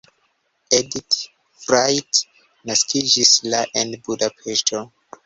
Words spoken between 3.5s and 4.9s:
la en Budapeŝto.